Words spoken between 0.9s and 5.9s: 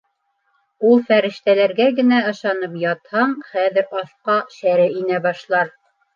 Ул фәрештәләргә генә ышанып ятһаң, хәҙер аҫҡа шәре инә башлар.